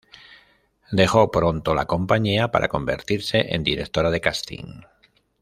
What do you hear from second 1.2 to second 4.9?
pronto la compañía para convertirse en directora de casting.